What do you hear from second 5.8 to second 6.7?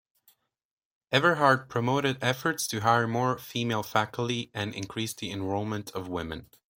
of women.